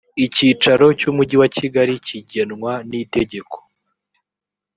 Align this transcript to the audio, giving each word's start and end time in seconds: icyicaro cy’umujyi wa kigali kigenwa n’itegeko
icyicaro 0.25 0.85
cy’umujyi 0.99 1.35
wa 1.41 1.49
kigali 1.55 1.93
kigenwa 2.07 2.73
n’itegeko 2.89 3.57